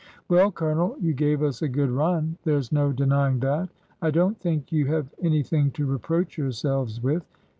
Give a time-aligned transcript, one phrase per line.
[0.29, 2.35] ''Well, Colonel, you gave us a good run.
[2.43, 3.69] There 's no denying that.
[4.01, 7.23] I don't think you have anything to reproach yourselves with.